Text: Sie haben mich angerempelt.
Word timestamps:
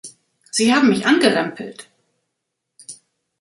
Sie 0.49 0.73
haben 0.73 0.89
mich 0.89 1.05
angerempelt. 1.05 1.87